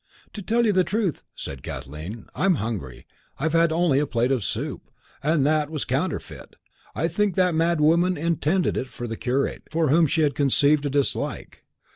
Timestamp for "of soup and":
4.31-5.45